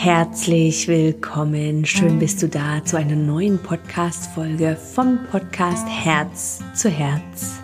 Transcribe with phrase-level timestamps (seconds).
[0.00, 7.58] Herzlich willkommen, schön bist du da zu einer neuen Podcast-Folge vom Podcast Herz zu Herz.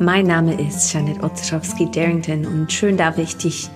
[0.00, 3.70] Mein Name ist Janet Otzischowski-Darrington und schön darf ich dich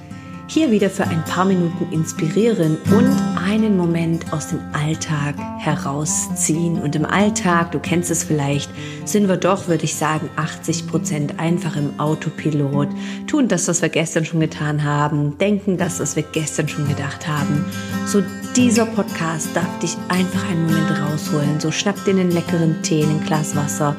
[0.52, 3.10] hier wieder für ein paar Minuten inspirieren und
[3.42, 6.78] einen Moment aus dem Alltag herausziehen.
[6.78, 8.70] Und im Alltag, du kennst es vielleicht,
[9.06, 12.88] sind wir doch, würde ich sagen, 80 Prozent einfach im Autopilot,
[13.26, 17.26] tun das, was wir gestern schon getan haben, denken das, was wir gestern schon gedacht
[17.26, 17.64] haben.
[18.04, 18.22] So
[18.54, 21.60] dieser Podcast darf dich einfach einen Moment rausholen.
[21.60, 23.96] So schnapp dir einen leckeren Tee, ein Glas Wasser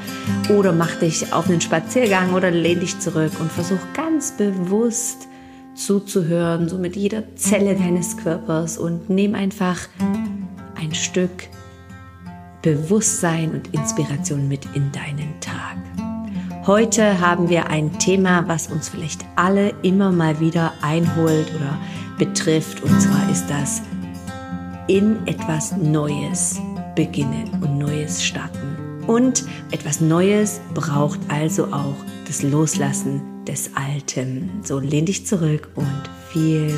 [0.49, 5.27] oder mach dich auf einen Spaziergang oder lehn dich zurück und versuch ganz bewusst
[5.75, 9.79] zuzuhören, so mit jeder Zelle deines Körpers und nimm einfach
[10.75, 11.47] ein Stück
[12.61, 15.77] Bewusstsein und Inspiration mit in deinen Tag.
[16.65, 21.77] Heute haben wir ein Thema, was uns vielleicht alle immer mal wieder einholt oder
[22.17, 22.81] betrifft.
[22.81, 23.81] Und zwar ist das
[24.87, 26.61] in etwas Neues
[26.95, 29.03] beginnen und Neues starten.
[29.07, 31.95] Und etwas Neues braucht also auch
[32.27, 34.61] das Loslassen des Alten.
[34.63, 36.69] So lehn dich zurück und viel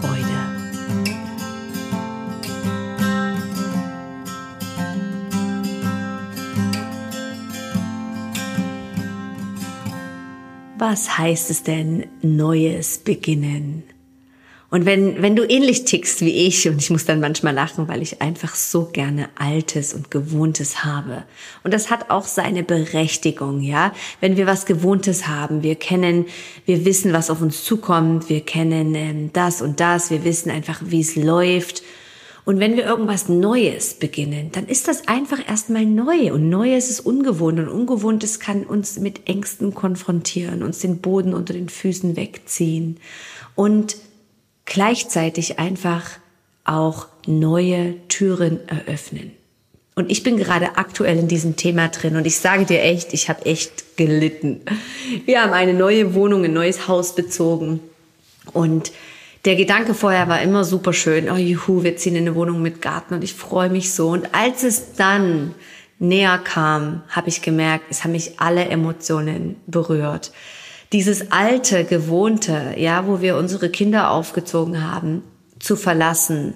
[0.00, 0.52] Freude.
[10.78, 13.84] Was heißt es denn Neues beginnen?
[14.72, 18.00] Und wenn, wenn du ähnlich tickst wie ich, und ich muss dann manchmal lachen, weil
[18.00, 21.24] ich einfach so gerne Altes und Gewohntes habe.
[21.62, 23.92] Und das hat auch seine Berechtigung, ja.
[24.22, 26.24] Wenn wir was Gewohntes haben, wir kennen,
[26.64, 30.80] wir wissen, was auf uns zukommt, wir kennen ähm, das und das, wir wissen einfach,
[30.86, 31.82] wie es läuft.
[32.46, 36.32] Und wenn wir irgendwas Neues beginnen, dann ist das einfach erstmal neu.
[36.32, 37.58] Und Neues ist ungewohnt.
[37.58, 42.96] Und Ungewohntes kann uns mit Ängsten konfrontieren, uns den Boden unter den Füßen wegziehen.
[43.54, 43.96] Und
[44.64, 46.10] gleichzeitig einfach
[46.64, 49.32] auch neue Türen eröffnen.
[49.94, 53.28] Und ich bin gerade aktuell in diesem Thema drin und ich sage dir echt, ich
[53.28, 54.62] habe echt gelitten.
[55.26, 57.80] Wir haben eine neue Wohnung, ein neues Haus bezogen
[58.52, 58.92] und
[59.44, 61.28] der Gedanke vorher war immer super schön.
[61.28, 64.08] Oh juhu, wir ziehen in eine Wohnung mit Garten und ich freue mich so.
[64.10, 65.54] Und als es dann
[65.98, 70.32] näher kam, habe ich gemerkt, es haben mich alle Emotionen berührt
[70.92, 75.22] dieses alte, gewohnte, ja, wo wir unsere Kinder aufgezogen haben,
[75.58, 76.54] zu verlassen,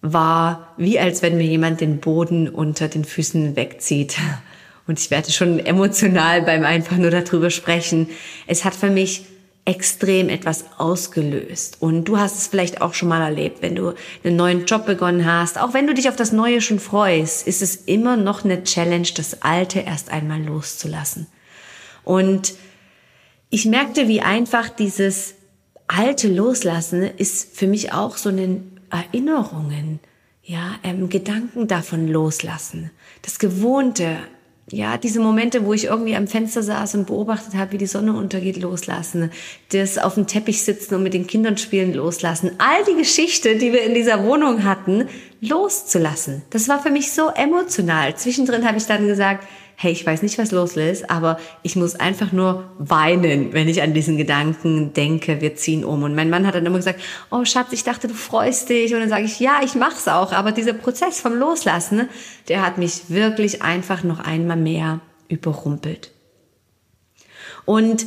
[0.00, 4.16] war wie als wenn mir jemand den Boden unter den Füßen wegzieht.
[4.86, 8.08] Und ich werde schon emotional beim einfach nur darüber sprechen.
[8.46, 9.26] Es hat für mich
[9.64, 11.76] extrem etwas ausgelöst.
[11.80, 13.92] Und du hast es vielleicht auch schon mal erlebt, wenn du
[14.24, 15.60] einen neuen Job begonnen hast.
[15.60, 19.08] Auch wenn du dich auf das Neue schon freust, ist es immer noch eine Challenge,
[19.14, 21.26] das Alte erst einmal loszulassen.
[22.02, 22.54] Und
[23.50, 25.34] ich merkte, wie einfach dieses
[25.86, 28.60] alte Loslassen ist für mich auch so eine
[28.90, 30.00] Erinnerungen,
[30.42, 32.90] ja, ähm, Gedanken davon loslassen.
[33.22, 34.16] Das Gewohnte,
[34.70, 38.14] ja, diese Momente, wo ich irgendwie am Fenster saß und beobachtet habe, wie die Sonne
[38.14, 39.30] untergeht, loslassen.
[39.72, 42.52] Das auf dem Teppich sitzen und mit den Kindern spielen, loslassen.
[42.58, 45.08] All die Geschichte, die wir in dieser Wohnung hatten,
[45.40, 46.42] loszulassen.
[46.50, 48.16] Das war für mich so emotional.
[48.16, 49.46] Zwischendrin habe ich dann gesagt,
[49.80, 53.80] hey, ich weiß nicht, was los ist, aber ich muss einfach nur weinen, wenn ich
[53.80, 56.02] an diesen Gedanken denke, wir ziehen um.
[56.02, 57.00] Und mein Mann hat dann immer gesagt,
[57.30, 58.92] oh Schatz, ich dachte, du freust dich.
[58.92, 60.32] Und dann sage ich, ja, ich mach's auch.
[60.32, 62.08] Aber dieser Prozess vom Loslassen,
[62.48, 66.10] der hat mich wirklich einfach noch einmal mehr überrumpelt.
[67.64, 68.06] Und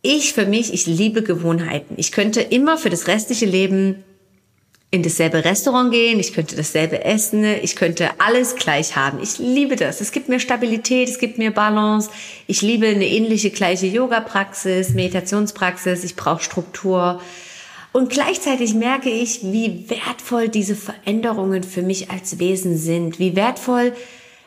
[0.00, 1.96] ich für mich, ich liebe Gewohnheiten.
[1.98, 4.04] Ich könnte immer für das restliche Leben
[4.92, 9.20] in dasselbe Restaurant gehen, ich könnte dasselbe essen, ich könnte alles gleich haben.
[9.22, 10.00] Ich liebe das.
[10.00, 12.10] Es gibt mir Stabilität, es gibt mir Balance.
[12.48, 17.20] Ich liebe eine ähnliche gleiche Yoga-Praxis, Meditationspraxis, ich brauche Struktur.
[17.92, 23.20] Und gleichzeitig merke ich, wie wertvoll diese Veränderungen für mich als Wesen sind.
[23.20, 23.92] Wie wertvoll,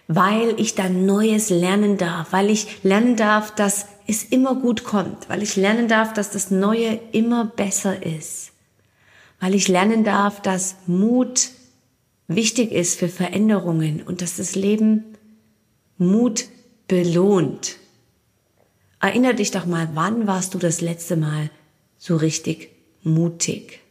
[0.09, 5.29] weil ich dann Neues lernen darf, weil ich lernen darf, dass es immer gut kommt,
[5.29, 8.52] weil ich lernen darf, dass das Neue immer besser ist
[9.43, 11.49] weil ich lernen darf, dass Mut
[12.29, 15.03] wichtig ist für Veränderungen und dass das Leben
[15.97, 16.45] Mut
[16.87, 17.75] belohnt.
[19.01, 21.49] Erinner dich doch mal, wann warst du das letzte Mal
[21.97, 22.69] so richtig
[23.03, 23.81] mutig?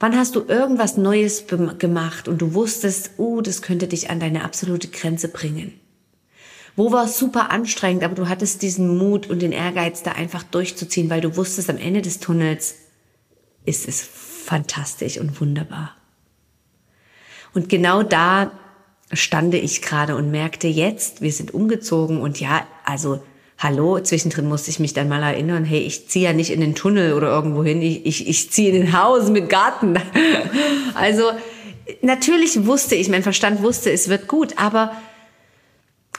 [0.00, 1.44] Wann hast du irgendwas Neues
[1.78, 5.78] gemacht und du wusstest, oh, uh, das könnte dich an deine absolute Grenze bringen?
[6.74, 10.42] Wo war es super anstrengend, aber du hattest diesen Mut und den Ehrgeiz, da einfach
[10.42, 12.74] durchzuziehen, weil du wusstest, am Ende des Tunnels
[13.64, 15.96] ist es fantastisch und wunderbar.
[17.54, 18.52] Und genau da
[19.12, 23.22] stande ich gerade und merkte jetzt, wir sind umgezogen und ja, also
[23.58, 26.74] hallo, zwischendrin musste ich mich dann mal erinnern, hey, ich ziehe ja nicht in den
[26.74, 29.98] Tunnel oder irgendwo hin, ich, ich, ich ziehe in den Haus mit Garten.
[30.94, 31.24] Also
[32.02, 34.92] natürlich wusste ich, mein Verstand wusste, es wird gut, aber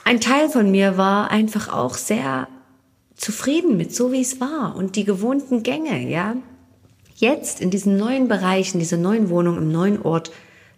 [0.04, 2.46] ein Teil von mir war einfach auch sehr
[3.14, 6.36] zufrieden mit so, wie es war und die gewohnten Gänge, ja.
[7.18, 10.30] Jetzt in diesem neuen Bereich, in dieser neuen Wohnung, im neuen Ort,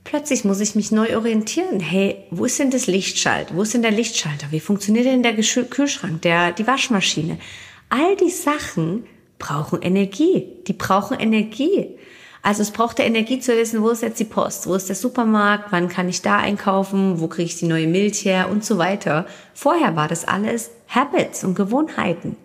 [0.05, 1.81] plötzlich muss ich mich neu orientieren.
[1.81, 3.57] Hey, wo ist denn das Lichtschalter?
[3.57, 4.47] Wo ist denn der Lichtschalter?
[4.53, 7.39] Wie funktioniert denn der Kühlschrank, der, die Waschmaschine?
[7.89, 9.05] All die Sachen
[9.41, 10.47] brauchen Energie.
[10.69, 11.97] Die brauchen Energie.
[12.41, 14.95] Also es braucht der Energie zu wissen, wo ist jetzt die Post, wo ist der
[14.95, 18.79] Supermarkt, wann kann ich da einkaufen, wo kriege ich die neue Milch her und so
[18.79, 19.27] weiter.
[19.55, 22.37] Vorher war das alles Habits und Gewohnheiten.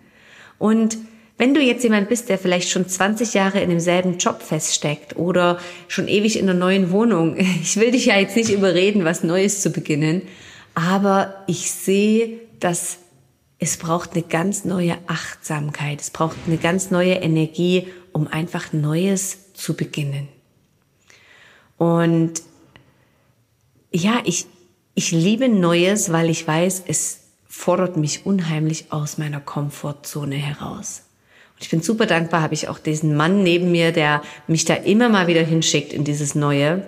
[0.58, 0.98] Und
[1.36, 5.58] wenn du jetzt jemand bist, der vielleicht schon 20 Jahre in demselben Job feststeckt oder
[5.88, 9.60] schon ewig in einer neuen Wohnung, ich will dich ja jetzt nicht überreden, was Neues
[9.60, 10.22] zu beginnen,
[10.74, 12.98] aber ich sehe, dass
[13.58, 19.54] es braucht eine ganz neue Achtsamkeit, es braucht eine ganz neue Energie, um einfach Neues
[19.54, 20.28] zu beginnen.
[21.78, 22.42] Und
[23.92, 24.46] ja, ich,
[24.94, 31.03] ich liebe Neues, weil ich weiß, es fordert mich unheimlich aus meiner Komfortzone heraus.
[31.64, 35.08] Ich bin super dankbar, habe ich auch diesen Mann neben mir, der mich da immer
[35.08, 36.82] mal wieder hinschickt in dieses Neue.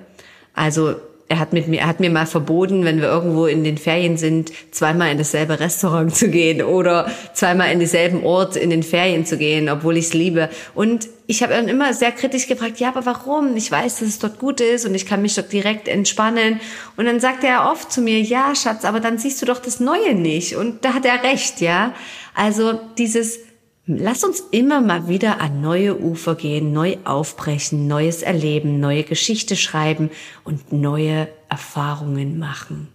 [0.52, 0.96] Also
[1.28, 4.19] er hat mit mir, er hat mir mal verboten, wenn wir irgendwo in den Ferien
[4.19, 9.25] sind, zweimal in dasselbe Restaurant zu gehen oder zweimal in denselben Ort in den Ferien
[9.25, 10.50] zu gehen, obwohl ich es liebe.
[10.75, 13.56] Und ich habe dann immer sehr kritisch gefragt, ja, aber warum?
[13.56, 16.61] Ich weiß, dass es dort gut ist und ich kann mich dort direkt entspannen.
[16.99, 19.81] Und dann sagte er oft zu mir, ja, Schatz, aber dann siehst du doch das
[19.81, 20.55] Neue nicht.
[20.55, 21.94] Und da hat er recht, ja.
[22.34, 23.38] Also dieses
[23.88, 29.54] Lass uns immer mal wieder an neue Ufer gehen, neu aufbrechen, neues erleben, neue Geschichte
[29.54, 30.10] schreiben
[30.42, 32.88] und neue Erfahrungen machen.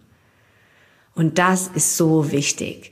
[1.15, 2.91] Und das ist so wichtig.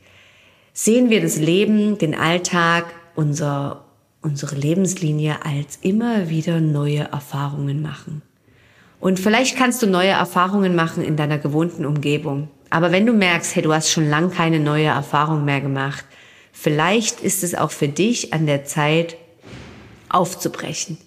[0.72, 2.86] Sehen wir das Leben, den Alltag,
[3.16, 3.84] unser,
[4.22, 8.22] unsere Lebenslinie als immer wieder neue Erfahrungen machen.
[9.02, 12.48] Und vielleicht kannst du neue Erfahrungen machen in deiner gewohnten Umgebung.
[12.70, 16.06] Aber wenn du merkst, hey, du hast schon lang keine neue Erfahrung mehr gemacht,
[16.62, 19.16] Vielleicht ist es auch für dich an der Zeit,
[20.10, 20.98] aufzubrechen,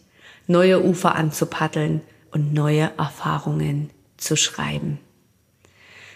[0.46, 2.00] neue Ufer anzupaddeln
[2.30, 4.98] und neue Erfahrungen zu schreiben.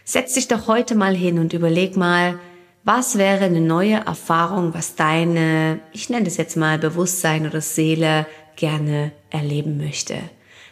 [0.05, 2.39] Setz dich doch heute mal hin und überleg mal,
[2.85, 8.27] was wäre eine neue Erfahrung, was deine, ich nenne das jetzt mal Bewusstsein oder Seele
[8.55, 10.17] gerne erleben möchte.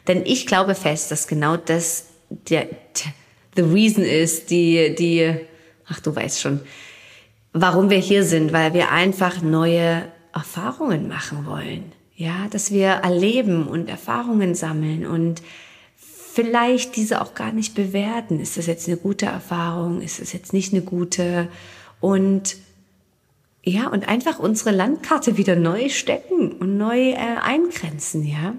[0.09, 2.69] Denn ich glaube fest, dass genau das der,
[3.57, 5.37] the reason ist, die, die,
[5.87, 6.61] ach du weißt schon,
[7.55, 10.03] warum wir hier sind, weil wir einfach neue
[10.35, 11.93] Erfahrungen machen wollen.
[12.17, 15.41] Ja, dass wir erleben und Erfahrungen sammeln und
[15.97, 18.41] vielleicht diese auch gar nicht bewerten.
[18.41, 20.01] Ist das jetzt eine gute Erfahrung?
[20.01, 21.49] Ist das jetzt nicht eine gute?
[22.01, 22.57] Und
[23.63, 28.55] ja, und einfach unsere Landkarte wieder neu stecken und neu äh, eingrenzen, ja.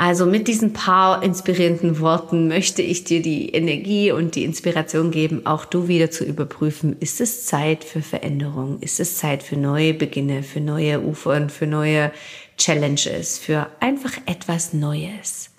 [0.00, 5.44] Also mit diesen paar inspirierenden Worten möchte ich dir die Energie und die Inspiration geben,
[5.44, 9.92] auch du wieder zu überprüfen, ist es Zeit für Veränderung, ist es Zeit für neue
[9.92, 12.12] Beginne, für neue Ufern, für neue
[12.56, 15.50] Challenges, für einfach etwas Neues.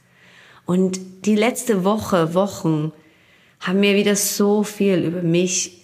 [0.66, 2.94] Und die letzte Woche, Wochen
[3.60, 5.81] haben mir wieder so viel über mich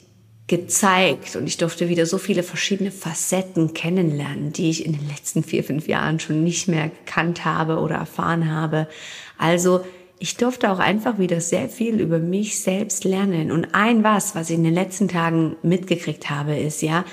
[0.47, 5.43] gezeigt und ich durfte wieder so viele verschiedene Facetten kennenlernen, die ich in den letzten
[5.43, 8.87] vier, fünf Jahren schon nicht mehr gekannt habe oder erfahren habe.
[9.37, 9.85] Also
[10.19, 13.51] ich durfte auch einfach wieder sehr viel über mich selbst lernen.
[13.51, 17.03] Und ein was, was ich in den letzten Tagen mitgekriegt habe, ist ja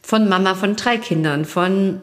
[0.00, 2.00] von Mama von drei Kindern, von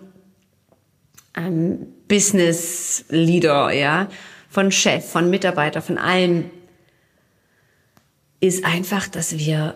[1.36, 4.10] ähm, Business Leader, ja,
[4.50, 6.52] von Chef, von Mitarbeiter, von allen,
[8.42, 9.76] ist einfach, dass wir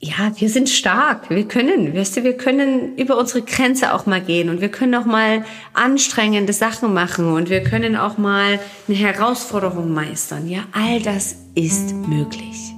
[0.00, 1.28] ja, wir sind stark.
[1.28, 4.94] Wir können, weißt du, wir können über unsere Grenze auch mal gehen und wir können
[4.94, 10.48] auch mal anstrengende Sachen machen und wir können auch mal eine Herausforderung meistern.
[10.48, 12.77] Ja, all das ist möglich.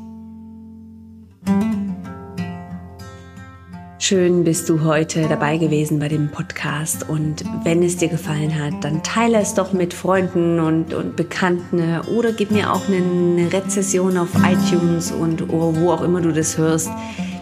[4.11, 8.83] Schön bist du heute dabei gewesen bei dem Podcast und wenn es dir gefallen hat,
[8.83, 14.17] dann teile es doch mit Freunden und, und Bekannten oder gib mir auch eine Rezession
[14.17, 16.91] auf iTunes und wo auch immer du das hörst.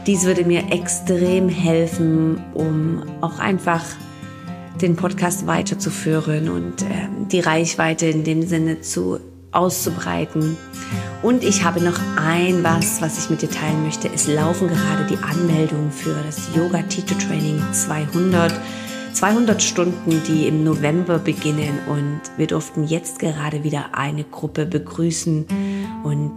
[0.06, 3.82] Dies würde mir extrem helfen, um auch einfach
[4.82, 9.20] den Podcast weiterzuführen und äh, die Reichweite in dem Sinne zu
[9.52, 10.56] auszubreiten.
[11.22, 14.08] Und ich habe noch ein was, was ich mit dir teilen möchte.
[14.12, 18.52] Es laufen gerade die Anmeldungen für das Yoga Teacher Training 200.
[19.12, 25.46] 200 Stunden, die im November beginnen und wir durften jetzt gerade wieder eine Gruppe begrüßen
[26.04, 26.34] und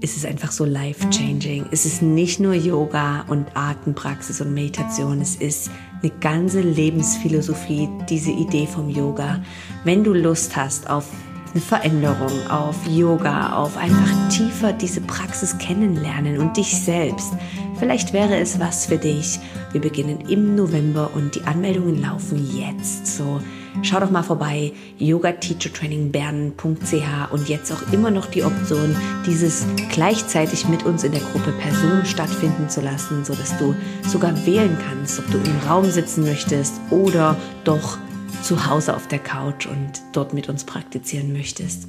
[0.00, 1.66] ist es einfach so life-changing.
[1.72, 5.70] Es ist nicht nur Yoga und Atempraxis und Meditation, es ist
[6.02, 9.42] eine ganze Lebensphilosophie, diese Idee vom Yoga.
[9.82, 11.06] Wenn du Lust hast auf
[11.54, 17.32] eine Veränderung, auf Yoga, auf einfach tiefer diese Praxis kennenlernen und dich selbst.
[17.78, 19.38] Vielleicht wäre es was für dich.
[19.70, 23.06] Wir beginnen im November und die Anmeldungen laufen jetzt.
[23.06, 23.40] So,
[23.82, 30.84] schau doch mal vorbei, yogateachertrainingbern.ch und jetzt auch immer noch die Option, dieses gleichzeitig mit
[30.84, 35.38] uns in der Gruppe Person stattfinden zu lassen, sodass du sogar wählen kannst, ob du
[35.38, 37.98] im Raum sitzen möchtest oder doch
[38.44, 41.88] zu Hause auf der Couch und dort mit uns praktizieren möchtest.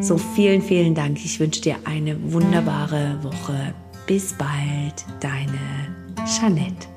[0.00, 1.22] So vielen, vielen Dank.
[1.22, 3.74] Ich wünsche dir eine wunderbare Woche.
[4.06, 5.58] Bis bald, deine
[6.26, 6.93] Jeanette.